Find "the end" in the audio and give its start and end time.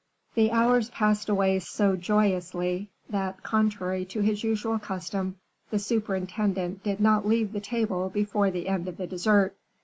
8.49-8.87